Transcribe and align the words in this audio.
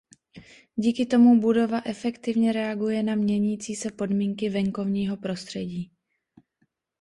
Díky 0.75 1.05
tomu 1.05 1.39
budova 1.39 1.81
efektivně 1.85 2.51
reaguje 2.51 3.03
na 3.03 3.15
měnící 3.15 3.75
se 3.75 3.91
podmínky 3.91 4.49
venkovního 4.49 5.17
prostředí. 5.17 5.91